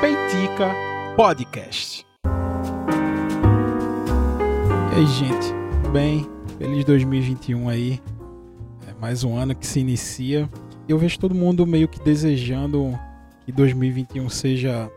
[0.00, 0.70] Peitica
[1.16, 2.06] Podcast.
[4.92, 5.48] E aí, gente,
[5.82, 6.24] tudo bem?
[6.58, 8.00] Feliz 2021 aí.
[8.86, 10.48] É mais um ano que se inicia.
[10.88, 12.96] Eu vejo todo mundo meio que desejando
[13.44, 14.88] que 2021 seja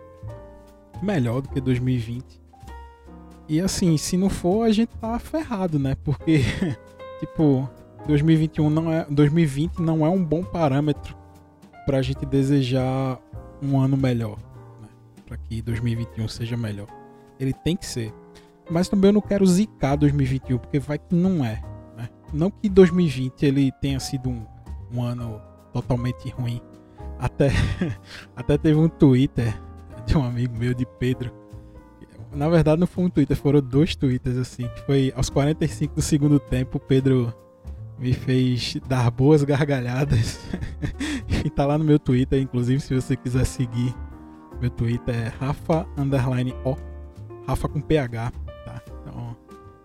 [1.01, 2.39] melhor do que 2020.
[3.49, 5.95] E assim, se não for, a gente tá ferrado, né?
[6.03, 6.41] Porque,
[7.19, 7.67] tipo,
[8.05, 11.24] 2021 não é, 2020 não é um bom parâmetro
[11.85, 13.19] pra gente desejar
[13.61, 14.37] um ano melhor,
[14.81, 14.87] né?
[15.25, 16.87] Para que 2021 seja melhor.
[17.39, 18.13] Ele tem que ser.
[18.69, 21.61] Mas também eu não quero zicar 2021, porque vai que não é,
[21.95, 22.09] né?
[22.33, 24.45] Não que 2020 ele tenha sido um,
[24.91, 25.39] um ano
[25.71, 26.61] totalmente ruim.
[27.19, 27.51] Até,
[28.35, 29.53] até teve um Twitter
[30.05, 31.31] de um amigo meu, de Pedro.
[32.31, 34.67] Na verdade, não foi um Twitter, foram dois Twitters, assim.
[34.67, 37.33] Que foi aos 45 do segundo tempo, Pedro
[37.97, 40.39] me fez dar boas gargalhadas.
[41.45, 43.95] e tá lá no meu Twitter, inclusive, se você quiser seguir.
[44.59, 46.75] Meu Twitter é Rafa Underline O.
[47.47, 48.31] Rafa com PH,
[48.65, 48.81] tá?
[49.01, 49.37] Então,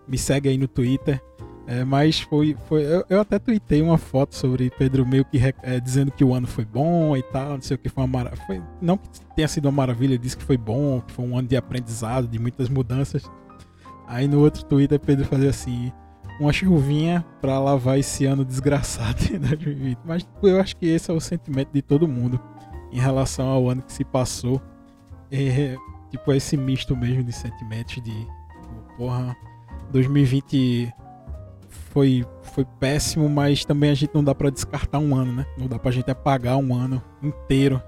[0.07, 1.21] me segue aí no Twitter.
[1.67, 2.57] É, mas foi.
[2.67, 6.33] foi eu, eu, até tuitei uma foto sobre Pedro meio que é, dizendo que o
[6.33, 8.67] ano foi bom e tal, não sei o que foi uma maravilha.
[8.81, 11.55] Não que tenha sido uma maravilha, disse que foi bom, que foi um ano de
[11.55, 13.29] aprendizado, de muitas mudanças.
[14.07, 15.93] Aí no outro Twitter Pedro fazia assim,
[16.41, 19.99] uma chuvinha para lavar esse ano desgraçado de 2020.
[20.03, 22.39] Mas eu acho que esse é o sentimento de todo mundo
[22.91, 24.59] em relação ao ano que se passou.
[25.31, 25.77] É,
[26.09, 28.27] tipo, esse misto mesmo de sentimentos de,
[28.97, 29.35] porra,
[29.91, 30.91] 2020
[31.69, 35.45] foi, foi péssimo, mas também a gente não dá para descartar um ano, né?
[35.57, 37.81] Não dá pra gente apagar um ano inteiro.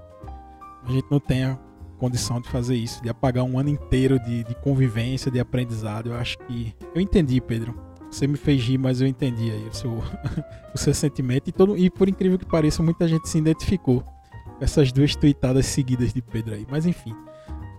[0.86, 1.58] A gente não tem a
[1.98, 6.10] condição de fazer isso, de apagar um ano inteiro de, de convivência, de aprendizado.
[6.10, 6.72] Eu acho que.
[6.94, 7.93] Eu entendi, Pedro.
[8.14, 9.90] Você me fez rir, mas eu entendi aí o seu,
[10.72, 11.48] o seu sentimento.
[11.48, 15.66] E, todo, e por incrível que pareça, muita gente se identificou com essas duas tweetadas
[15.66, 16.64] seguidas de Pedro aí.
[16.70, 17.12] Mas enfim,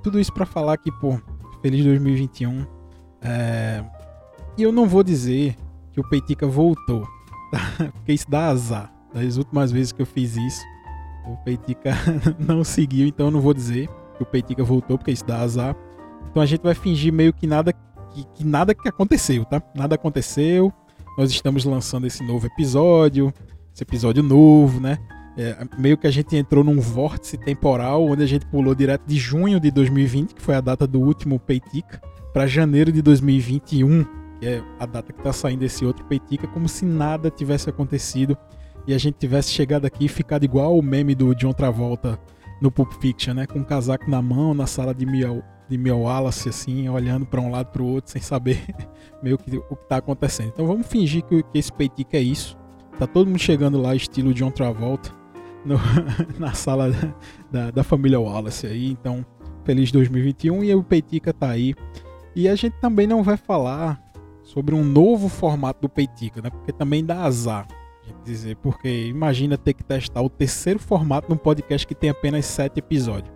[0.03, 1.17] tudo isso para falar que, pô,
[1.61, 2.67] feliz 2021.
[3.21, 3.81] É...
[4.57, 5.55] E eu não vou dizer
[5.93, 7.07] que o Peitica voltou.
[7.51, 7.61] Tá?
[7.93, 8.91] Porque isso dá azar.
[9.13, 10.61] Das últimas vezes que eu fiz isso,
[11.25, 11.91] o Peitica
[12.39, 13.87] não seguiu, então eu não vou dizer
[14.17, 15.75] que o Peitica voltou, porque isso dá azar.
[16.29, 17.71] Então a gente vai fingir meio que nada
[18.15, 19.61] que, que nada que aconteceu, tá?
[19.75, 20.71] Nada aconteceu.
[21.17, 23.33] Nós estamos lançando esse novo episódio,
[23.73, 24.97] esse episódio novo, né?
[25.37, 29.17] É, meio que a gente entrou num vórtice temporal onde a gente pulou direto de
[29.17, 32.01] junho de 2020, que foi a data do último Peitica,
[32.33, 34.05] para janeiro de 2021
[34.39, 38.37] que é a data que está saindo esse outro Peitica, como se nada tivesse acontecido
[38.87, 42.19] e a gente tivesse chegado aqui e ficado igual o meme do John Travolta
[42.61, 43.47] no Pulp Fiction, né?
[43.47, 47.41] Com um casaco na mão, na sala de Miel, de Miel Wallace, assim, olhando para
[47.41, 48.63] um lado para o outro, sem saber
[49.21, 50.49] meio que o que está acontecendo.
[50.49, 52.57] Então vamos fingir que, que esse Peitica é isso.
[52.99, 55.11] Tá todo mundo chegando lá, estilo John Travolta,
[55.65, 55.77] no,
[56.39, 56.89] na sala
[57.51, 58.91] da, da, família Wallace aí.
[58.91, 59.25] Então,
[59.63, 61.73] feliz 2021 e o Peitica tá aí.
[62.35, 64.01] E a gente também não vai falar
[64.43, 66.49] sobre um novo formato do Peitica, né?
[66.49, 67.67] Porque também dá azar,
[68.23, 72.79] dizer, porque imagina ter que testar o terceiro formato num podcast que tem apenas sete
[72.79, 73.34] episódios.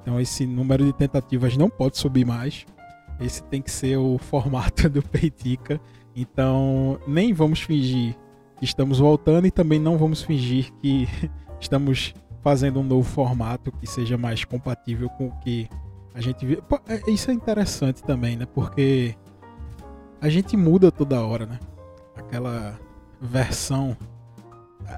[0.00, 2.66] Então esse número de tentativas não pode subir mais.
[3.20, 5.80] Esse tem que ser o formato do Peitica.
[6.14, 8.16] Então nem vamos fingir
[8.56, 11.08] que estamos voltando e também não vamos fingir que
[11.60, 15.68] estamos fazendo um novo formato que seja mais compatível com o que
[16.14, 16.62] a gente vê.
[16.88, 18.46] É, isso é interessante também, né?
[18.46, 19.14] Porque
[20.20, 21.58] a gente muda toda hora, né?
[22.16, 22.78] Aquela
[23.20, 23.96] versão.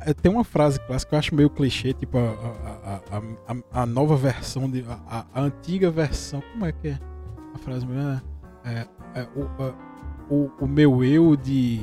[0.06, 3.86] É, tem uma frase clássica que eu acho meio clichê, tipo a, a, a, a
[3.86, 6.42] nova versão, de, a, antiga versão.
[6.52, 6.98] Como é que é
[7.54, 8.22] a frase mesmo?
[8.64, 11.80] É, é, o, o, o, meu eu de,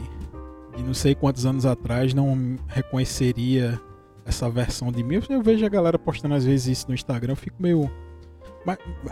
[0.75, 3.79] de não sei quantos anos atrás não reconheceria
[4.25, 5.19] essa versão de mim.
[5.29, 7.90] Eu vejo a galera postando às vezes isso no Instagram, eu fico meio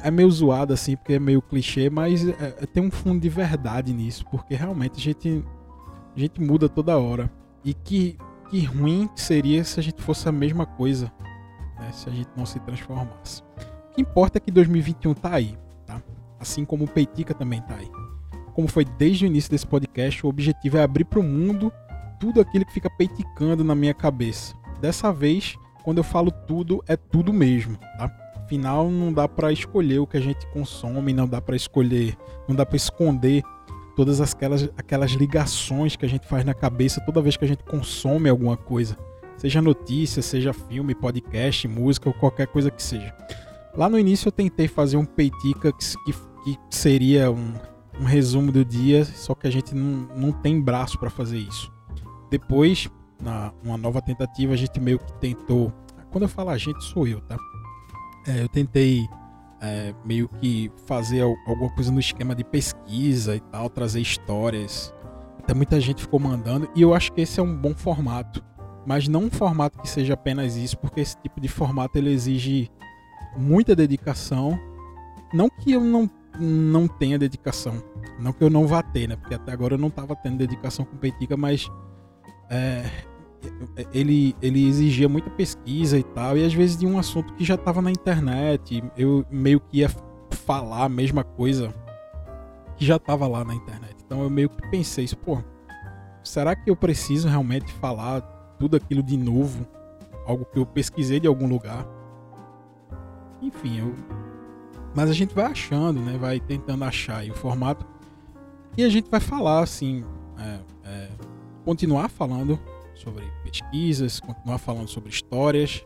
[0.04, 3.30] é meio zoado assim, porque é meio clichê, mas é, é, tem um fundo de
[3.30, 5.46] verdade nisso, porque realmente a gente,
[6.16, 7.32] a gente muda toda hora.
[7.64, 8.18] E que,
[8.56, 11.12] que ruim seria se a gente fosse a mesma coisa,
[11.78, 13.44] né, se a gente não se transformasse.
[13.92, 16.02] O que importa é que 2021 tá aí, tá?
[16.40, 17.92] Assim como o Peitica também tá aí.
[18.54, 21.70] Como foi desde o início desse podcast, o objetivo é abrir para o mundo
[22.18, 24.56] tudo aquilo que fica peiticando na minha cabeça.
[24.80, 28.10] Dessa vez, quando eu falo tudo, é tudo mesmo, tá?
[28.38, 32.16] Afinal, não dá para escolher o que a gente consome, não dá para escolher,
[32.48, 33.44] não dá para esconder
[33.96, 37.64] todas aquelas, aquelas ligações que a gente faz na cabeça toda vez que a gente
[37.64, 38.98] consome alguma coisa.
[39.38, 43.14] Seja notícia, seja filme, podcast, música ou qualquer coisa que seja.
[43.76, 46.14] Lá no início eu tentei fazer um peitica que, que,
[46.44, 47.54] que seria um,
[48.00, 51.72] um, resumo do dia, só que a gente não, não tem braço para fazer isso.
[52.32, 52.90] Depois,
[53.22, 55.74] na uma nova tentativa, a gente meio que tentou
[56.16, 57.36] quando eu falo a gente, sou eu, tá?
[58.26, 59.06] É, eu tentei
[59.66, 64.94] é, meio que fazer alguma coisa no esquema de pesquisa e tal, trazer histórias.
[65.40, 68.44] Até muita gente ficou mandando, e eu acho que esse é um bom formato.
[68.86, 72.70] Mas não um formato que seja apenas isso, porque esse tipo de formato ele exige
[73.36, 74.60] muita dedicação.
[75.34, 76.10] Não que eu não,
[76.40, 77.84] não tenha dedicação,
[78.20, 79.16] não que eu não vá ter, né?
[79.16, 81.68] Porque até agora eu não estava tendo dedicação com Peitica, mas
[82.50, 82.86] é,
[83.94, 87.56] ele, ele exigia muita pesquisa e tal, e às vezes de um assunto que já
[87.56, 89.90] estava na internet, eu meio que ia
[90.46, 91.74] falar a mesma coisa
[92.78, 93.96] que já estava lá na internet.
[94.06, 95.40] Então eu meio que pensei isso, pô,
[96.24, 98.22] será que eu preciso realmente falar
[98.60, 99.66] tudo aquilo de novo?
[100.26, 101.86] Algo que eu pesquisei de algum lugar?
[103.42, 103.96] Enfim, eu.
[104.96, 106.18] Mas a gente vai achando, né?
[106.18, 107.86] Vai tentando achar o formato.
[108.78, 110.04] E a gente vai falar, assim.
[110.40, 111.10] É, é,
[111.64, 112.60] continuar falando
[112.96, 115.86] sobre pesquisas, continuar falando sobre histórias,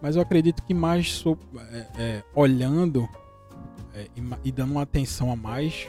[0.00, 1.24] mas eu acredito que mais
[1.70, 3.08] é, é, olhando
[3.94, 5.88] é, e, e, dando uma atenção a mais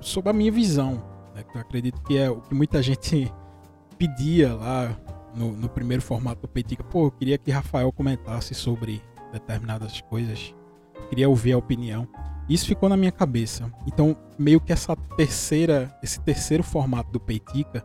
[0.00, 1.02] sobre a minha visão,
[1.34, 3.32] né, que eu acredito que é o que muita gente
[3.96, 4.96] pedia lá
[5.34, 6.82] no, no primeiro formato do Petica.
[6.82, 9.02] Pô, eu queria que Rafael comentasse sobre
[9.32, 10.54] determinadas coisas,
[11.08, 12.08] queria ouvir a opinião.
[12.48, 13.72] Isso ficou na minha cabeça.
[13.86, 17.84] Então, meio que essa terceira, esse terceiro formato do Peitica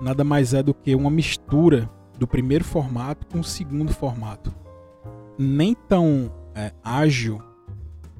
[0.00, 4.54] nada mais é do que uma mistura do primeiro formato com o segundo formato.
[5.38, 7.42] Nem tão é, ágil,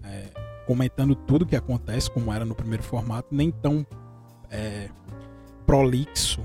[0.02, 0.28] é,
[0.66, 3.86] comentando tudo que acontece, como era no primeiro formato, nem tão
[4.50, 4.88] é,
[5.66, 6.42] prolixo,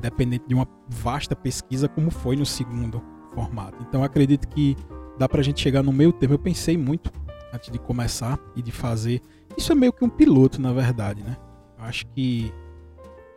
[0.00, 3.02] dependente de uma vasta pesquisa, como foi no segundo
[3.34, 3.78] formato.
[3.88, 4.76] Então acredito que
[5.18, 6.34] dá pra gente chegar no meio termo.
[6.34, 7.10] Eu pensei muito
[7.52, 9.20] antes de começar e de fazer.
[9.56, 11.36] Isso é meio que um piloto, na verdade, né?
[11.78, 12.52] Acho que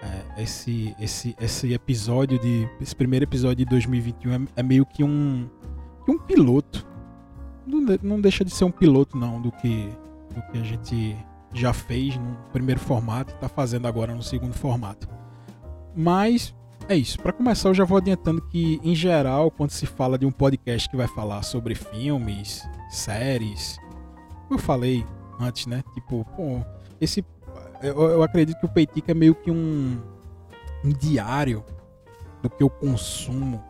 [0.01, 2.69] é, esse, esse, esse episódio de.
[2.81, 5.50] Esse primeiro episódio de 2021 é, é meio que um.
[6.07, 6.86] Um piloto.
[7.65, 9.89] Não, não deixa de ser um piloto, não, do que,
[10.36, 11.18] do que a gente
[11.51, 15.07] já fez no primeiro formato e está fazendo agora no segundo formato.
[15.95, 16.53] Mas
[16.88, 17.19] é isso.
[17.19, 20.88] Para começar, eu já vou adiantando que, em geral, quando se fala de um podcast
[20.88, 23.80] que vai falar sobre filmes, séries,
[24.48, 25.03] como eu falei
[25.39, 25.83] antes, né?
[25.95, 26.62] Tipo, pô,
[27.01, 27.24] esse
[27.87, 30.01] eu, eu acredito que o Peitica é meio que um,
[30.83, 31.63] um diário
[32.41, 33.63] do que eu consumo,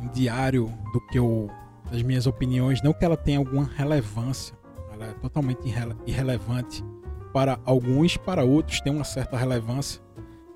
[0.00, 1.50] um diário do que eu
[1.90, 4.56] das minhas opiniões, não que ela tenha alguma relevância,
[4.94, 6.82] ela é totalmente irrele irrelevante
[7.34, 10.00] para alguns, para outros tem uma certa relevância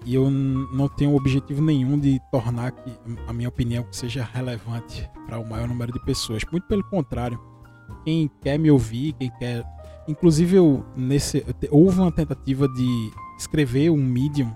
[0.07, 2.93] e eu não tenho objetivo nenhum de tornar que
[3.27, 6.45] a minha opinião que seja relevante para o maior número de pessoas.
[6.51, 7.41] Muito pelo contrário,
[8.05, 9.65] quem quer me ouvir, quem quer
[10.09, 14.55] Inclusive, eu, nesse, houve uma tentativa de escrever um Medium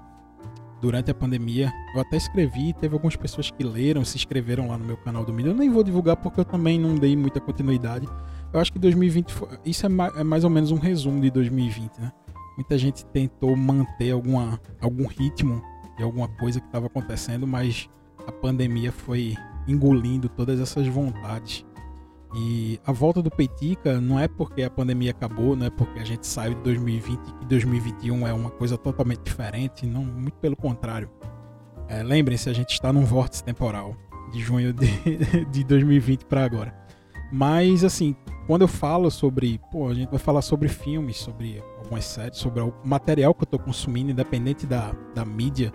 [0.81, 1.73] durante a pandemia.
[1.95, 5.33] Eu até escrevi, teve algumas pessoas que leram, se inscreveram lá no meu canal do
[5.33, 5.53] Medium.
[5.53, 8.09] Eu nem vou divulgar porque eu também não dei muita continuidade.
[8.53, 11.31] Eu acho que 2020 foi, isso é mais, é mais ou menos um resumo de
[11.31, 12.13] 2020, né?
[12.57, 15.63] Muita gente tentou manter alguma, algum ritmo
[15.97, 17.89] de alguma coisa que estava acontecendo, mas
[18.27, 19.37] a pandemia foi
[19.67, 21.65] engolindo todas essas vontades
[22.35, 26.05] e a volta do Peitica não é porque a pandemia acabou, não é porque a
[26.05, 31.11] gente saiu de 2020 e 2021 é uma coisa totalmente diferente, não, muito pelo contrário.
[31.89, 33.97] É, Lembrem-se, a gente está num vórtice temporal
[34.33, 34.87] de junho de,
[35.51, 36.73] de 2020 para agora.
[37.33, 38.15] Mas assim,
[38.47, 42.61] quando eu falo sobre, pô, a gente vai falar sobre filmes, sobre algumas séries, sobre
[42.61, 45.73] o material que eu estou consumindo, independente da, da mídia.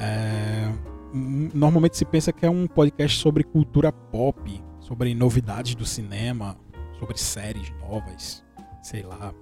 [0.00, 0.72] É,
[1.12, 6.56] normalmente se pensa que é um podcast sobre cultura pop, sobre novidades do cinema,
[6.98, 8.42] sobre séries novas,
[8.82, 9.34] sei lá,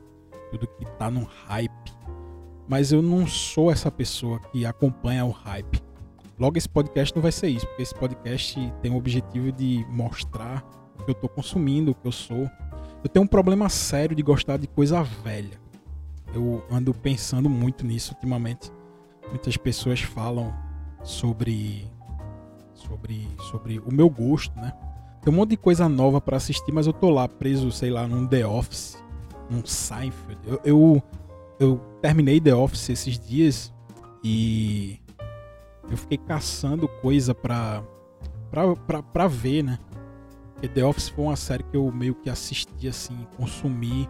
[0.50, 1.92] tudo que tá no hype.
[2.68, 5.80] Mas eu não sou essa pessoa que acompanha o hype.
[6.36, 10.64] Logo, esse podcast não vai ser isso, porque esse podcast tem o objetivo de mostrar
[10.98, 12.50] o que eu tô consumindo, o que eu sou.
[13.04, 15.60] Eu tenho um problema sério de gostar de coisa velha.
[16.34, 18.72] Eu ando pensando muito nisso ultimamente.
[19.28, 20.52] Muitas pessoas falam
[21.04, 21.88] sobre
[22.74, 24.72] sobre sobre o meu gosto, né?
[25.26, 28.06] Tem um monte de coisa nova para assistir, mas eu tô lá preso, sei lá,
[28.06, 28.96] num The Office,
[29.50, 30.38] num Seinfeld.
[30.46, 31.02] Eu, eu,
[31.58, 33.74] eu terminei The Office esses dias
[34.22, 35.00] e
[35.90, 37.82] eu fiquei caçando coisa pra,
[38.52, 39.80] pra, pra, pra ver, né?
[40.52, 44.08] Porque The Office foi uma série que eu meio que assisti, assim, consumi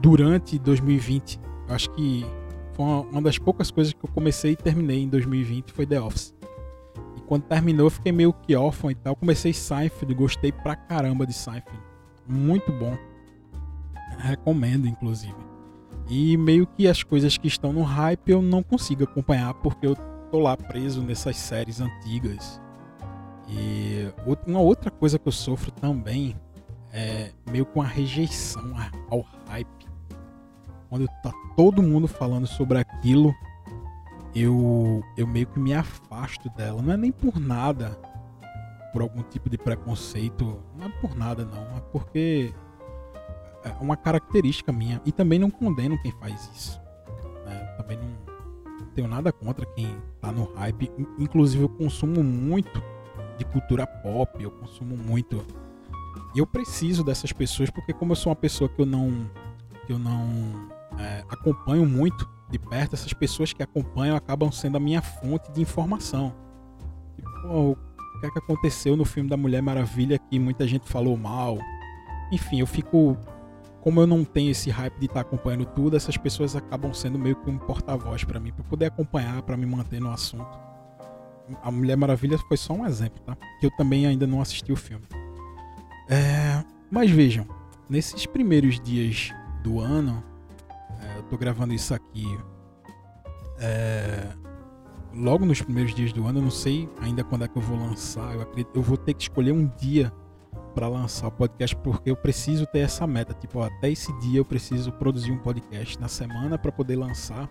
[0.00, 1.38] durante 2020.
[1.68, 2.26] Eu acho que
[2.72, 6.00] foi uma, uma das poucas coisas que eu comecei e terminei em 2020 foi The
[6.00, 6.34] Office
[7.32, 9.16] quando terminou, eu fiquei meio que órfão e tal.
[9.16, 11.82] Comecei Seinfeld, gostei pra caramba de Seinfeld.
[12.28, 12.94] Muito bom.
[14.18, 15.34] Recomendo, inclusive.
[16.10, 19.96] E meio que as coisas que estão no hype eu não consigo acompanhar porque eu
[20.30, 22.60] tô lá preso nessas séries antigas.
[23.48, 24.12] E
[24.46, 26.36] uma outra coisa que eu sofro também
[26.92, 28.74] é meio com a rejeição
[29.08, 29.86] ao hype.
[30.90, 33.34] Quando tá todo mundo falando sobre aquilo,
[34.34, 36.80] eu, eu meio que me afasto dela.
[36.80, 37.90] Não é nem por nada,
[38.92, 42.52] por algum tipo de preconceito, não é por nada não, é porque
[43.64, 45.00] é uma característica minha.
[45.04, 46.80] E também não condeno quem faz isso.
[47.44, 47.58] Né?
[47.76, 48.32] Também não
[48.94, 50.90] tenho nada contra quem tá no hype.
[51.18, 52.82] Inclusive eu consumo muito
[53.38, 55.44] de cultura pop, eu consumo muito.
[56.34, 59.30] E eu preciso dessas pessoas porque como eu sou uma pessoa que eu não
[59.86, 64.80] que eu não é, acompanho muito de perto, essas pessoas que acompanham acabam sendo a
[64.80, 66.34] minha fonte de informação.
[67.16, 71.16] Tipo, o que é que aconteceu no filme da Mulher Maravilha que muita gente falou
[71.16, 71.58] mal.
[72.30, 73.16] Enfim, eu fico.
[73.80, 77.34] Como eu não tenho esse hype de estar acompanhando tudo, essas pessoas acabam sendo meio
[77.34, 80.56] que um porta-voz para mim, para poder acompanhar, para me manter no assunto.
[81.60, 83.36] A Mulher Maravilha foi só um exemplo, tá?
[83.58, 85.04] Que eu também ainda não assisti o filme.
[86.08, 86.62] É...
[86.88, 87.44] Mas vejam,
[87.88, 89.32] nesses primeiros dias
[89.64, 90.22] do ano,
[91.00, 92.26] é, eu tô gravando isso aqui
[93.58, 94.28] é,
[95.14, 96.40] logo nos primeiros dias do ano.
[96.40, 98.34] Eu não sei ainda quando é que eu vou lançar.
[98.34, 100.12] Eu acredito, eu vou ter que escolher um dia
[100.74, 103.32] para lançar o podcast porque eu preciso ter essa meta.
[103.34, 107.48] Tipo, ó, até esse dia eu preciso produzir um podcast na semana para poder lançar.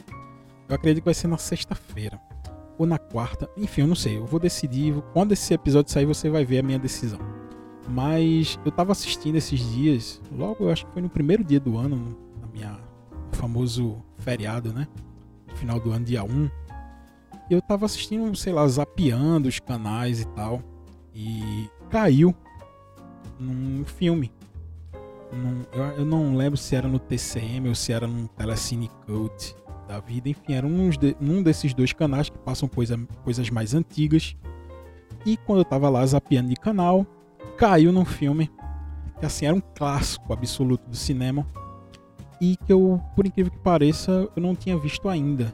[0.68, 2.20] Eu acredito que vai ser na sexta-feira
[2.78, 3.50] ou na quarta.
[3.56, 4.18] Enfim, eu não sei.
[4.18, 4.94] Eu vou decidir.
[5.14, 7.20] Quando esse episódio sair, você vai ver a minha decisão.
[7.88, 11.78] Mas eu tava assistindo esses dias, logo eu acho que foi no primeiro dia do
[11.78, 12.16] ano,
[13.32, 14.88] minha famoso feriado, né?
[15.56, 16.50] Final do ano, dia 1.
[17.50, 20.62] E eu tava assistindo, sei lá, zapeando os canais e tal.
[21.14, 22.36] E caiu
[23.40, 24.32] num filme.
[25.32, 29.56] Num, eu, eu, não lembro se era no TCM ou se era num Telecine Cult
[29.88, 30.30] da vida.
[30.30, 34.36] Enfim, era um, de, um desses dois canais que passam coisa, coisas mais antigas.
[35.26, 37.06] E quando eu tava lá zapeando de canal,
[37.58, 38.50] caiu num filme
[39.20, 41.46] que assim era um clássico absoluto do cinema
[42.42, 45.54] e que eu, por incrível que pareça, eu não tinha visto ainda.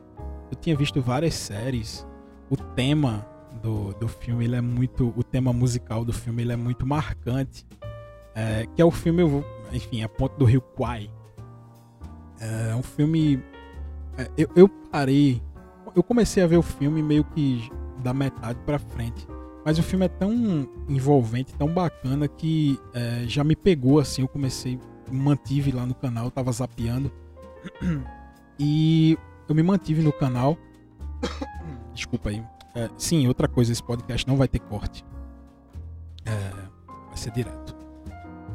[0.50, 2.08] Eu tinha visto várias séries.
[2.50, 3.28] O tema
[3.62, 7.66] do, do filme ele é muito, o tema musical do filme ele é muito marcante,
[8.34, 9.22] é, que é o filme,
[9.74, 11.12] enfim, A Ponte do Rio Kwai.
[12.40, 13.44] É um filme,
[14.18, 15.42] é, eu, eu parei,
[15.94, 17.70] eu comecei a ver o filme meio que
[18.02, 19.28] da metade para frente.
[19.66, 24.22] Mas o filme é tão envolvente, tão bacana que é, já me pegou assim.
[24.22, 24.80] Eu comecei,
[25.12, 27.12] mantive lá no canal, tava zapeando.
[28.60, 29.16] E
[29.48, 30.58] eu me mantive no canal.
[31.94, 32.44] Desculpa aí.
[32.74, 35.06] É, sim, outra coisa, esse podcast não vai ter corte.
[36.26, 36.52] É,
[37.08, 37.76] vai ser direto.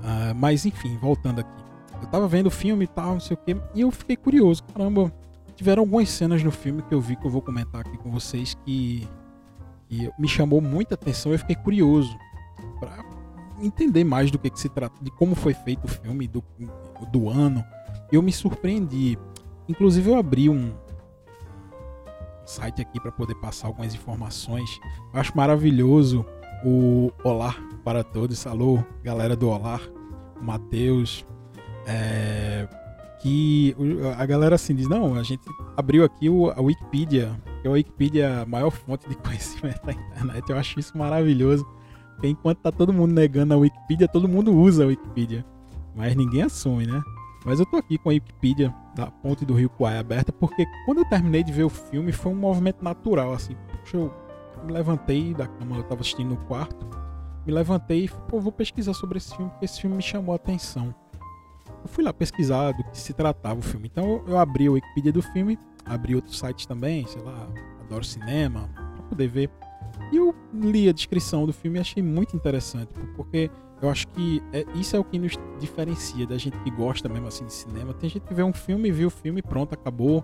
[0.02, 1.62] Uh, mas enfim, voltando aqui.
[2.00, 4.64] Eu tava vendo o filme e tal, não sei o que, e eu fiquei curioso.
[4.64, 5.12] Caramba,
[5.54, 8.54] tiveram algumas cenas no filme que eu vi que eu vou comentar aqui com vocês
[8.64, 9.08] que
[9.88, 11.32] e me chamou muita atenção.
[11.32, 12.16] Eu fiquei curioso
[12.80, 13.04] para
[13.62, 16.42] entender mais do que, que, se trata, de como foi feito o filme, do,
[17.10, 17.64] do ano.
[18.10, 19.18] Eu me surpreendi.
[19.68, 20.72] Inclusive, eu abri um
[22.44, 24.80] site aqui para poder passar algumas informações.
[25.14, 26.26] Eu acho maravilhoso
[26.64, 27.54] o Olá
[27.84, 28.46] para todos.
[28.46, 29.80] Alô, galera do Olá,
[30.40, 31.24] Matheus.
[31.86, 32.68] É,
[33.20, 33.74] que
[34.18, 35.42] a galera assim diz: não, a gente
[35.76, 39.92] abriu aqui o, a Wikipedia porque a Wikipedia é a maior fonte de conhecimento da
[39.92, 40.50] internet.
[40.50, 41.64] Eu acho isso maravilhoso.
[42.22, 45.44] Porque enquanto tá todo mundo negando a Wikipedia, todo mundo usa a Wikipedia.
[45.92, 47.02] Mas ninguém assume, né?
[47.44, 50.98] Mas eu tô aqui com a Wikipedia da Ponte do Rio Kwai aberta, porque quando
[50.98, 53.56] eu terminei de ver o filme, foi um movimento natural, assim.
[53.80, 54.14] Puxa, eu
[54.64, 56.86] me levantei da cama, eu tava assistindo no quarto,
[57.44, 60.36] me levantei e pô, vou pesquisar sobre esse filme, porque esse filme me chamou a
[60.36, 60.94] atenção.
[61.82, 63.90] Eu fui lá pesquisar do que se tratava o filme.
[63.90, 67.48] Então eu abri a Wikipedia do filme abri outros sites também, sei lá,
[67.80, 69.50] Adoro Cinema, para poder ver.
[70.12, 73.50] E eu li a descrição do filme e achei muito interessante, porque
[73.80, 77.26] eu acho que é, isso é o que nos diferencia da gente que gosta mesmo
[77.26, 77.94] assim de cinema.
[77.94, 80.22] Tem gente que vê um filme, viu o filme, pronto, acabou,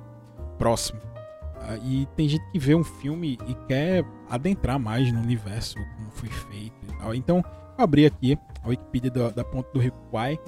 [0.58, 1.00] próximo.
[1.00, 6.10] Uh, e tem gente que vê um filme e quer adentrar mais no universo, como
[6.10, 7.14] foi feito e tal.
[7.14, 7.42] Então,
[7.78, 10.38] eu abri aqui a Wikipedia da, da Ponte do Rio Kwai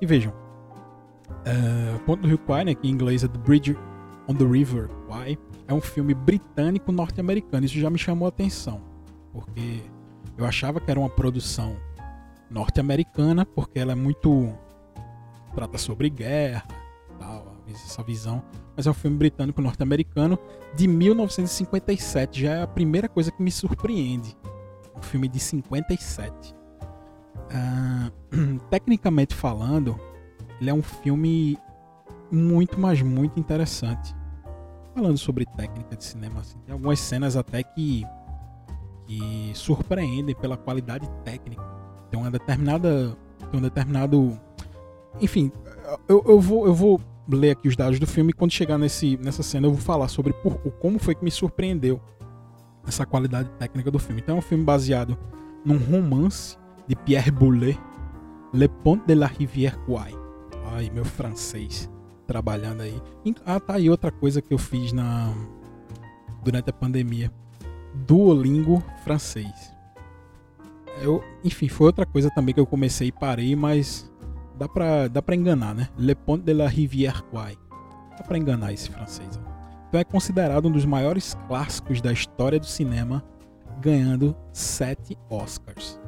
[0.00, 0.32] e vejam.
[1.30, 3.78] Uh, Ponte do Rio Kwai, né, que em inglês é The Bridge
[4.28, 7.64] on the River Why é um filme britânico norte-americano.
[7.64, 8.82] Isso já me chamou a atenção,
[9.32, 9.82] porque
[10.36, 11.76] eu achava que era uma produção
[12.50, 14.54] norte-americana, porque ela é muito
[15.54, 16.64] trata sobre guerra,
[17.18, 18.42] tal, essa visão,
[18.76, 20.38] mas é um filme britânico norte-americano
[20.74, 22.42] de 1957.
[22.42, 24.36] Já é a primeira coisa que me surpreende.
[24.96, 26.54] Um filme de 57.
[27.50, 29.98] Uh, tecnicamente falando,
[30.60, 31.58] ele é um filme
[32.30, 34.14] muito, mas muito interessante
[34.98, 38.04] falando sobre técnica de cinema, assim, tem algumas cenas até que,
[39.08, 41.62] que surpreendem pela qualidade técnica.
[42.10, 43.16] Tem uma determinada.
[43.50, 44.38] Tem um determinado.
[45.20, 45.50] Enfim,
[46.06, 49.16] eu, eu, vou, eu vou ler aqui os dados do filme e quando chegar nesse,
[49.16, 52.00] nessa cena eu vou falar sobre por, como foi que me surpreendeu
[52.86, 54.20] essa qualidade técnica do filme.
[54.20, 55.18] Então é um filme baseado
[55.64, 57.78] num romance de Pierre Boulez,
[58.52, 60.14] Le Pont de la Rivière Quai.
[60.72, 61.90] Ai, meu francês
[62.28, 63.02] trabalhando aí.
[63.44, 65.34] Ah, tá aí outra coisa que eu fiz na
[66.44, 67.32] durante a pandemia.
[68.06, 69.72] Duolingo francês.
[71.00, 74.10] Eu, enfim, foi outra coisa também que eu comecei e parei, mas
[74.58, 75.88] dá pra, dá pra enganar, né?
[75.96, 77.56] Le Pont de la Rivière Quai.
[78.16, 79.38] Dá pra enganar esse francês.
[79.88, 83.24] Então é considerado um dos maiores clássicos da história do cinema,
[83.80, 86.00] ganhando sete Oscars.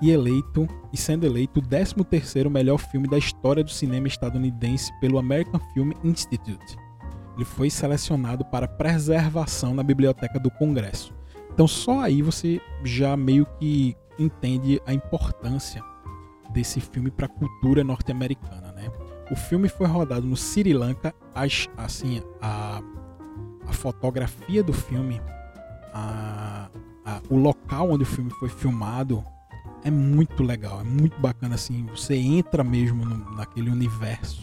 [0.00, 5.18] E eleito e sendo eleito o 13º melhor filme da história do cinema estadunidense pelo
[5.18, 6.76] American Film Institute.
[7.34, 11.12] Ele foi selecionado para preservação na biblioteca do Congresso.
[11.54, 15.80] Então só aí você já meio que entende a importância
[16.50, 18.90] desse filme para a cultura norte-americana, né?
[19.30, 22.82] O filme foi rodado no Sri Lanka, as, assim, a,
[23.66, 25.20] a fotografia do filme,
[25.92, 26.68] a,
[27.04, 29.24] a, o local onde o filme foi filmado
[29.84, 34.42] é muito legal, é muito bacana assim, você entra mesmo no, naquele universo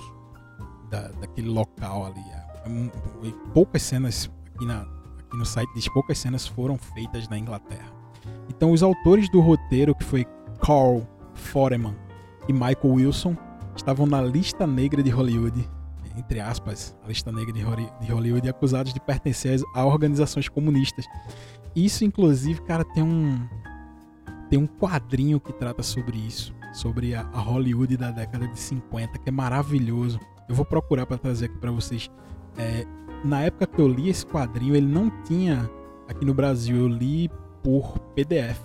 [0.90, 2.22] da, daquele local ali.
[2.22, 4.88] É, é, poucas cenas aqui, na,
[5.32, 7.90] aqui no site diz poucas cenas foram feitas na Inglaterra.
[8.50, 10.26] Então os autores do roteiro, que foi
[10.62, 11.96] Carl Foreman
[12.50, 13.36] e Michael Wilson,
[13.76, 15.68] estavam na lista negra de Hollywood,
[16.18, 21.06] entre aspas, a lista negra de Hollywood, acusados de pertencer a organizações comunistas.
[21.74, 23.48] Isso, inclusive, cara, tem um
[24.50, 29.30] tem um quadrinho que trata sobre isso, sobre a, Hollywood da década de 50, que
[29.30, 30.20] é maravilhoso.
[30.50, 32.12] Eu vou procurar para trazer aqui para vocês.
[32.58, 32.86] É,
[33.24, 35.70] na época que eu li esse quadrinho, ele não tinha
[36.08, 36.78] aqui no Brasil.
[36.78, 37.30] Eu li
[37.64, 38.60] por PDF.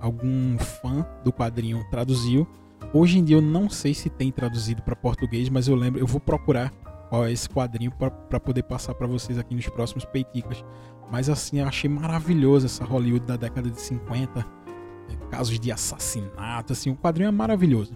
[0.00, 2.46] Algum fã do quadrinho traduziu.
[2.92, 6.06] Hoje em dia eu não sei se tem traduzido para português, mas eu lembro, eu
[6.06, 6.72] vou procurar
[7.08, 10.64] qual é esse quadrinho para poder passar para vocês aqui nos próximos peiticas.
[11.10, 16.72] Mas assim, eu achei maravilhoso essa Hollywood da década de 50, é, casos de assassinato,
[16.72, 17.92] assim, o quadrinho é maravilhoso.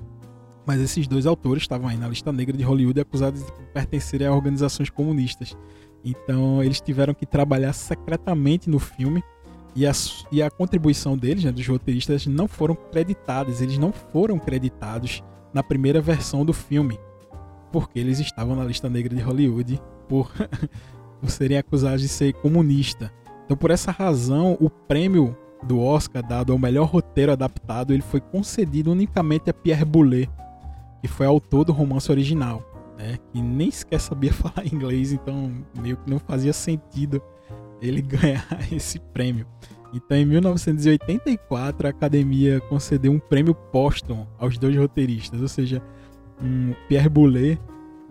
[0.67, 4.33] Mas esses dois autores estavam aí na lista negra de Hollywood acusados de pertencerem a
[4.33, 5.57] organizações comunistas.
[6.05, 9.23] Então eles tiveram que trabalhar secretamente no filme
[9.75, 9.93] e a,
[10.31, 13.61] e a contribuição deles, né, dos roteiristas, não foram creditadas.
[13.61, 16.99] Eles não foram creditados na primeira versão do filme,
[17.71, 20.31] porque eles estavam na lista negra de Hollywood por,
[21.21, 23.12] por serem acusados de ser comunista.
[23.45, 28.21] Então, por essa razão, o prêmio do Oscar dado ao melhor roteiro adaptado ele foi
[28.21, 30.29] concedido unicamente a Pierre Boulez,
[31.01, 32.62] que foi autor do romance original,
[33.03, 37.21] né, que nem sequer sabia falar inglês, então meio que não fazia sentido
[37.81, 39.47] ele ganhar esse prêmio.
[39.93, 45.83] Então, em 1984, a Academia concedeu um prêmio póstumo aos dois roteiristas, ou seja,
[46.41, 47.61] um Pierre Boulet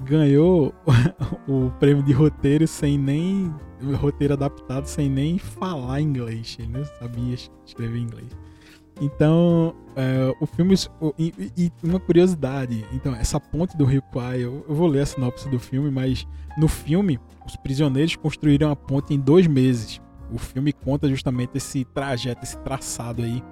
[0.04, 0.74] ganhou
[1.48, 3.52] o prêmio de roteiro sem nem
[4.00, 8.30] roteiro adaptado, sem nem falar inglês, ele não sabia escrever inglês.
[9.02, 10.76] Então, é, o filme.
[11.18, 15.06] E, e, uma curiosidade: então, essa ponte do Rio Kwai, eu, eu, vou ler a
[15.06, 20.00] sinopse do filme, mas no filme, os prisioneiros construíram a ponte em dois meses.
[20.32, 23.44] O filme conta justamente esse trajeto, esse traçado aí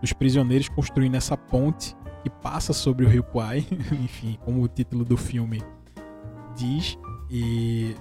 [0.00, 3.64] dos prisioneiros construindo essa ponte que passa sobre o Rio Kwai,
[4.02, 5.62] enfim, como o título do filme
[6.56, 6.98] diz.
[7.30, 7.94] E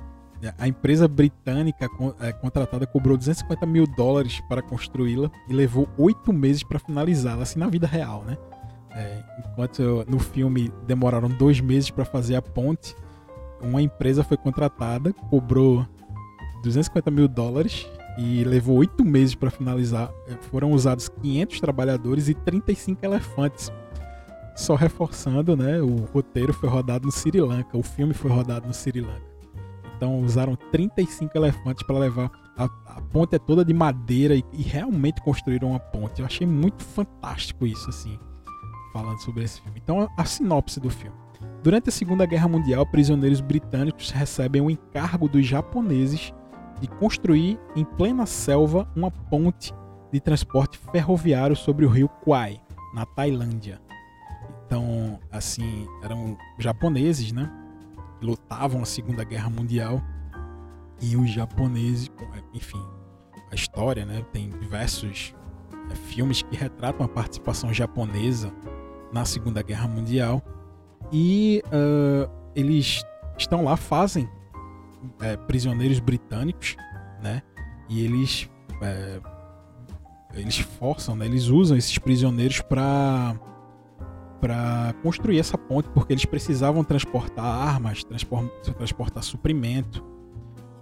[0.57, 6.63] a empresa britânica é, contratada cobrou 250 mil dólares para construí-la e levou oito meses
[6.63, 8.37] para finalizá-la, assim na vida real, né?
[8.91, 12.95] É, enquanto no filme demoraram dois meses para fazer a ponte,
[13.61, 15.85] uma empresa foi contratada, cobrou
[16.63, 20.11] 250 mil dólares e levou oito meses para finalizar.
[20.27, 23.71] É, foram usados 500 trabalhadores e 35 elefantes.
[24.55, 25.81] Só reforçando, né?
[25.81, 29.34] O roteiro foi rodado no Sri Lanka, o filme foi rodado no Sri Lanka.
[29.95, 32.31] Então usaram 35 elefantes para levar.
[32.57, 36.21] A, a, ponte é toda de madeira e, e, realmente construíram uma ponte.
[36.21, 38.17] Eu achei muito fantástico isso, assim,
[38.93, 39.79] falando sobre esse filme.
[39.83, 41.17] Então, a, a sinopse do filme.
[41.61, 46.33] Durante a Segunda Guerra Mundial, prisioneiros britânicos recebem o encargo dos japoneses
[46.79, 49.73] de construir em plena selva uma ponte
[50.11, 52.61] de transporte ferroviário sobre o rio Kwai,
[52.93, 53.81] na Tailândia.
[54.65, 57.51] Então, assim, eram japoneses, né?
[58.21, 60.01] Lutavam a Segunda Guerra Mundial
[61.01, 62.09] e os japoneses,
[62.53, 62.81] enfim,
[63.51, 65.35] a história, né, tem diversos
[65.91, 68.51] é, filmes que retratam a participação japonesa
[69.11, 70.41] na Segunda Guerra Mundial
[71.11, 73.03] e uh, eles
[73.37, 74.27] estão lá, fazem
[75.21, 76.75] é, prisioneiros britânicos,
[77.21, 77.41] né,
[77.87, 78.49] e eles
[78.81, 79.19] é,
[80.35, 81.25] eles forçam, né?
[81.25, 83.35] Eles usam esses prisioneiros para
[84.39, 90.03] para construir essa ponte, porque eles precisavam transportar armas, transportar, suprimento.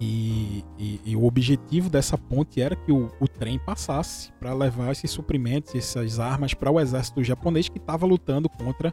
[0.00, 4.90] E, e, e, o objetivo dessa ponte era que o, o trem passasse para levar
[4.90, 8.92] esses suprimentos, essas armas para o exército japonês que estava lutando contra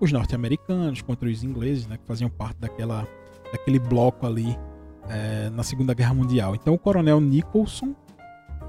[0.00, 3.06] os norte-americanos, contra os ingleses, né, que faziam parte daquela,
[3.52, 4.58] daquele bloco ali
[5.08, 6.54] é, na Segunda Guerra Mundial.
[6.54, 7.94] Então o coronel Nicholson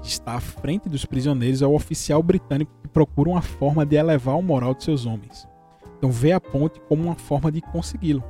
[0.08, 4.36] está à frente dos prisioneiros, é o oficial britânico que procura uma forma de elevar
[4.38, 5.48] o moral de seus homens.
[5.98, 8.24] Então vê a ponte como uma forma de consegui-lo,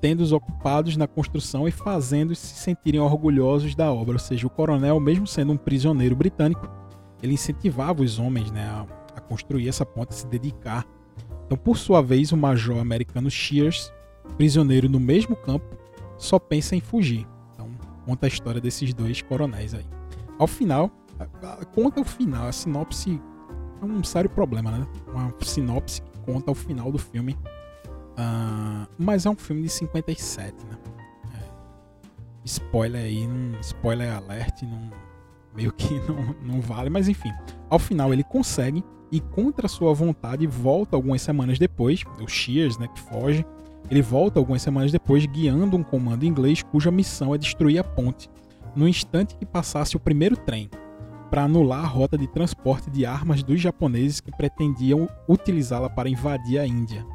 [0.00, 4.14] tendo-os ocupados na construção e fazendo-os se sentirem orgulhosos da obra.
[4.14, 6.68] Ou seja, o coronel, mesmo sendo um prisioneiro britânico,
[7.22, 10.86] ele incentivava os homens né, a, a construir essa ponte, a se dedicar.
[11.44, 13.92] Então, por sua vez, o major americano Shears,
[14.36, 15.76] prisioneiro no mesmo campo,
[16.16, 17.26] só pensa em fugir.
[17.52, 17.68] Então,
[18.06, 19.84] conta a história desses dois coronéis aí.
[20.38, 20.90] Ao final,
[21.74, 23.20] conta o final, a sinopse
[23.80, 24.86] é um sério problema, né?
[25.08, 27.36] Uma sinopse que conta o final do filme.
[28.12, 30.76] Uh, mas é um filme de 57, né?
[31.34, 31.38] É,
[32.44, 33.28] spoiler aí,
[33.62, 34.62] spoiler alert,
[35.54, 37.32] meio que não, não vale, mas enfim.
[37.68, 42.86] Ao final ele consegue e contra sua vontade volta algumas semanas depois, o Shears, né,
[42.88, 43.44] que foge,
[43.90, 48.30] ele volta algumas semanas depois guiando um comando inglês cuja missão é destruir a ponte
[48.76, 50.70] no instante que passasse o primeiro trem
[51.30, 56.58] para anular a rota de transporte de armas dos japoneses que pretendiam utilizá-la para invadir
[56.58, 57.06] a Índia.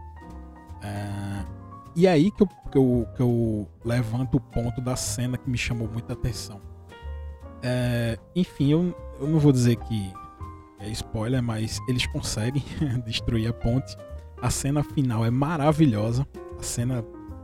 [0.81, 1.45] É...
[1.95, 5.57] E aí que eu, que, eu, que eu levanto o ponto da cena que me
[5.57, 6.61] chamou muita atenção.
[7.61, 8.17] É...
[8.35, 10.13] Enfim, eu, eu não vou dizer que
[10.79, 12.63] é spoiler, mas eles conseguem
[13.05, 13.95] destruir a ponte.
[14.41, 16.25] A cena final é maravilhosa.
[16.57, 17.03] A cena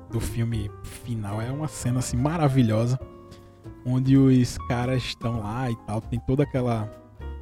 [0.10, 3.00] do filme final é uma cena assim maravilhosa
[3.86, 6.90] onde os caras estão lá e tal, tem toda aquela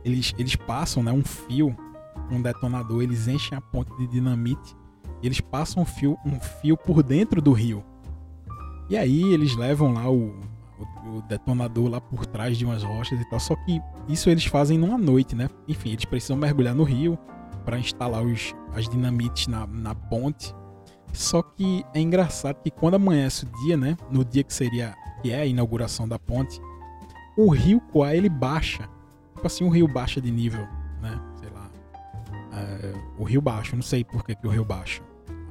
[0.04, 1.75] eles, eles passam, né, um fio,
[2.32, 4.75] um detonador, eles enchem a ponte de dinamite,
[5.21, 7.84] e eles passam um fio, um fio por dentro do rio.
[8.89, 10.34] E aí eles levam lá o,
[10.80, 14.45] o, o detonador lá por trás de umas rochas e tal, só que isso eles
[14.45, 15.49] fazem numa noite, né?
[15.67, 17.17] Enfim, eles precisam mergulhar no rio
[17.65, 20.56] para instalar os, as dinamites na, na ponte.
[21.12, 23.97] Só que é engraçado que quando amanhece o dia, né?
[24.10, 26.62] No dia que seria que é a inauguração da ponte,
[27.38, 28.89] o rio Kwai ele baixa.
[29.36, 30.67] Tipo assim, o rio baixa de nível,
[31.01, 31.19] né?
[31.39, 31.69] Sei lá.
[32.53, 35.01] É, o rio baixa, não sei por que, que o rio baixa.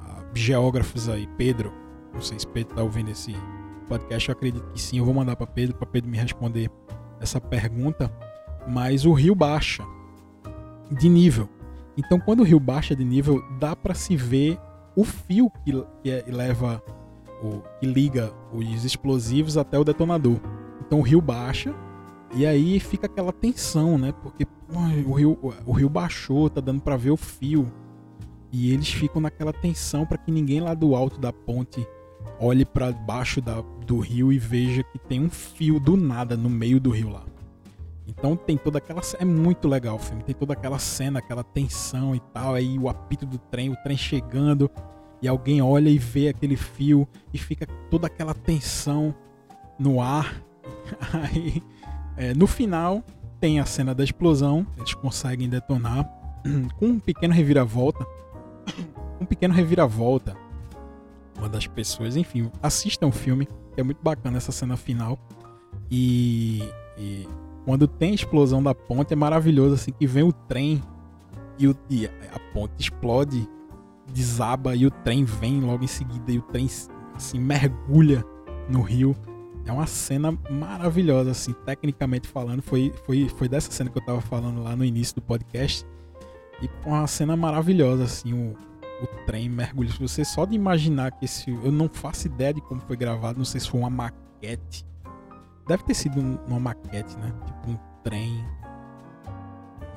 [0.02, 1.72] Ah, geógrafos aí, Pedro,
[2.12, 3.35] não sei se Pedro tá ouvindo esse
[3.88, 4.98] podcast, eu acredito que sim.
[4.98, 6.70] Eu vou mandar para Pedro, para Pedro me responder
[7.20, 8.12] essa pergunta.
[8.66, 9.83] Mas o rio baixa
[10.90, 11.48] de nível.
[11.96, 14.59] Então, quando o rio baixa de nível, dá para se ver
[14.94, 16.83] o fio que, que é, leva
[17.42, 20.38] o, que liga os explosivos até o detonador.
[20.81, 21.74] Então o rio baixa
[22.35, 24.12] e aí fica aquela tensão, né?
[24.22, 24.46] Porque
[25.07, 27.70] o, rio, o rio baixou, tá dando para ver o fio.
[28.53, 31.87] E eles ficam naquela tensão para que ninguém lá do alto da ponte
[32.40, 36.48] olhe para baixo da, do rio e veja que tem um fio do nada no
[36.48, 37.24] meio do rio lá.
[38.07, 42.14] Então tem toda aquela é muito legal o filme, tem toda aquela cena, aquela tensão
[42.14, 44.70] e tal, aí o apito do trem, o trem chegando
[45.20, 49.14] e alguém olha e vê aquele fio e fica toda aquela tensão
[49.78, 50.42] no ar.
[51.12, 51.62] Aí,
[52.16, 53.02] é, no final,
[53.40, 56.04] tem a cena da explosão, eles conseguem detonar
[56.78, 58.07] com um pequeno reviravolta.
[59.20, 60.37] Um pequeno reviravolta.
[61.37, 65.18] Uma das pessoas, enfim, assistam o filme, é muito bacana essa cena final.
[65.90, 66.62] E,
[66.96, 67.26] e
[67.64, 70.81] quando tem a explosão da ponte, é maravilhoso assim que vem o trem
[71.59, 73.48] e, o, e a ponte explode
[74.12, 76.68] desaba e o trem vem logo em seguida e o trem
[77.14, 78.25] assim mergulha
[78.68, 79.16] no rio.
[79.64, 82.62] É uma cena maravilhosa, assim, tecnicamente falando.
[82.62, 85.87] Foi, foi, foi dessa cena que eu tava falando lá no início do podcast.
[86.62, 88.57] E uma cena maravilhosa, assim, o,
[89.03, 89.90] o trem mergulha.
[90.01, 91.51] Você só de imaginar que esse.
[91.51, 94.87] Eu não faço ideia de como foi gravado, não sei se foi uma maquete.
[95.66, 96.18] Deve ter sido
[96.49, 97.31] uma maquete, né?
[97.44, 98.42] Tipo um trem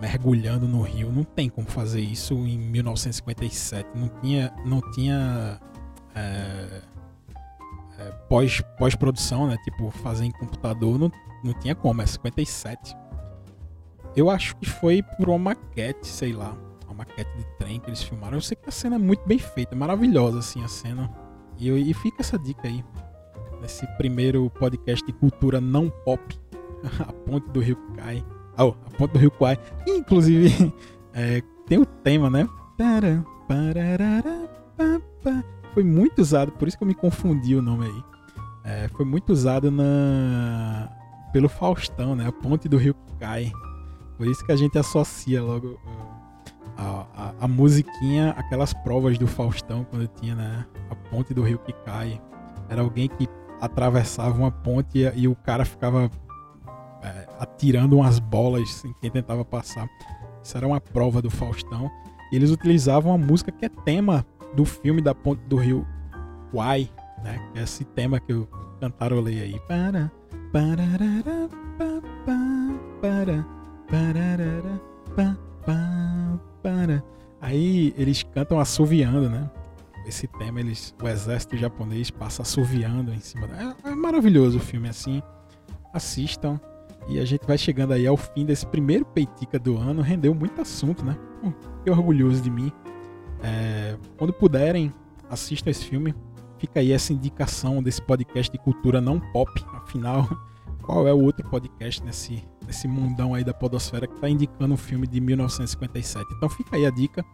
[0.02, 1.12] mergulhando no rio.
[1.12, 3.88] Não tem como fazer isso em 1957.
[3.96, 5.62] Não tinha, não tinha
[6.16, 6.82] é,
[8.00, 9.58] é, pós, pós-produção, né?
[9.64, 11.12] Tipo, fazer em computador não,
[11.44, 12.02] não tinha como.
[12.02, 12.98] É 57.
[14.16, 16.58] Eu acho que foi por uma maquete, sei lá.
[16.86, 18.38] Uma maquete de trem que eles filmaram.
[18.38, 21.10] Eu sei que a cena é muito bem feita, maravilhosa, assim, a cena.
[21.58, 22.84] E, e fica essa dica aí.
[23.62, 26.40] Nesse primeiro podcast de cultura não pop.
[27.08, 28.26] a ponte do rio cai.
[28.64, 29.58] Oh, a ponte do Rio Kwai.
[29.88, 30.74] Inclusive,
[31.14, 32.48] é, tem o tema, né?
[35.74, 38.04] Foi muito usado, por isso que eu me confundi o nome aí.
[38.64, 40.90] É, foi muito usado na
[41.32, 42.28] pelo Faustão, né?
[42.28, 43.52] A ponte do Rio Kwai.
[44.18, 45.80] Por isso que a gente associa logo
[46.78, 51.60] a, a, a, musiquinha, aquelas provas do Faustão, quando tinha né, a ponte do rio
[51.60, 52.22] que cai.
[52.70, 53.28] Era alguém que
[53.60, 56.10] atravessava uma ponte e, e o cara ficava
[57.04, 59.90] é, atirando umas bolas em quem tentava passar.
[60.44, 61.90] Isso era uma prova do Faustão.
[62.32, 65.86] E eles utilizavam a música que é tema do filme da Ponte do Rio
[66.54, 66.90] Uai,
[67.24, 67.40] né?
[67.56, 68.48] É esse tema que eu
[68.80, 69.60] cantarolei aí.
[69.68, 70.12] Para,
[70.52, 70.84] para,
[75.16, 77.04] para, para, para.
[77.42, 79.50] Aí eles cantam assoviando, né?
[80.06, 83.48] Esse tema, eles, o exército japonês passa assoviando em cima.
[83.48, 83.76] Da...
[83.86, 85.22] É, é maravilhoso o filme assim.
[85.94, 86.60] Assistam.
[87.08, 90.02] E a gente vai chegando aí ao fim desse primeiro Peitica do ano.
[90.02, 91.18] Rendeu muito assunto, né?
[91.44, 91.52] Hum,
[91.84, 92.72] que orgulhoso de mim.
[93.44, 94.94] É, quando puderem,
[95.30, 96.14] assistam esse filme.
[96.58, 99.52] Fica aí essa indicação desse podcast de cultura não pop.
[99.74, 100.30] Afinal,
[100.84, 104.78] qual é o outro podcast nesse, nesse mundão aí da podosfera que está indicando um
[104.78, 106.26] filme de 1957?
[106.38, 107.26] Então fica aí a dica.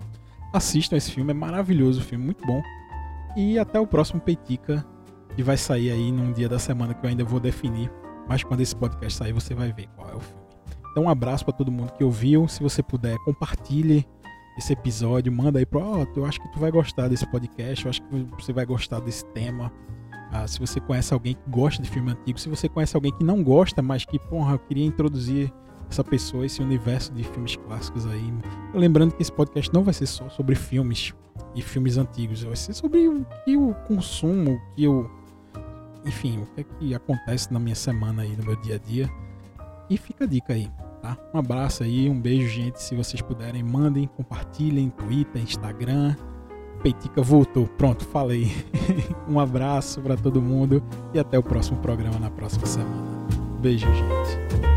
[0.53, 2.61] Assistam esse filme, é maravilhoso o filme, muito bom.
[3.35, 4.85] E até o próximo Peitica,
[5.35, 7.91] que vai sair aí num dia da semana que eu ainda vou definir
[8.27, 10.41] mas quando esse podcast sair, você vai ver qual é o filme.
[10.91, 12.47] Então, um abraço para todo mundo que ouviu.
[12.47, 14.07] Se você puder, compartilhe
[14.57, 17.89] esse episódio, manda aí ó, oh, eu acho que tu vai gostar desse podcast, eu
[17.89, 19.71] acho que você vai gostar desse tema.
[20.31, 23.23] Ah, se você conhece alguém que gosta de filme antigo, se você conhece alguém que
[23.23, 25.53] não gosta, mas que, porra, eu queria introduzir
[25.89, 28.33] essa pessoa, esse universo de filmes clássicos aí.
[28.73, 31.13] Lembrando que esse podcast não vai ser só sobre filmes
[31.55, 35.09] e filmes antigos, vai ser sobre o que eu consumo, o que eu
[36.05, 39.09] enfim, o que é que acontece na minha semana aí, no meu dia a dia.
[39.89, 40.69] E fica a dica aí,
[41.01, 41.17] tá?
[41.33, 42.81] Um abraço aí, um beijo, gente.
[42.81, 46.15] Se vocês puderem, mandem, compartilhem, Twitter, Instagram.
[46.83, 47.67] Peitica voltou.
[47.67, 48.51] Pronto, falei.
[49.27, 50.83] um abraço para todo mundo
[51.13, 53.27] e até o próximo programa na próxima semana.
[53.59, 54.76] Beijo, gente.